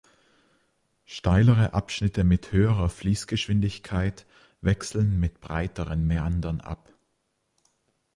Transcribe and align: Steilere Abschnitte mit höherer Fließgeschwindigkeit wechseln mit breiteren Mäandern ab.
Steilere 1.05 1.75
Abschnitte 1.75 2.23
mit 2.23 2.51
höherer 2.51 2.89
Fließgeschwindigkeit 2.89 4.25
wechseln 4.59 5.19
mit 5.19 5.39
breiteren 5.41 6.07
Mäandern 6.07 6.59
ab. 6.59 6.91